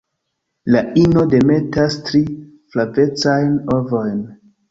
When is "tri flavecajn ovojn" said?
2.07-4.19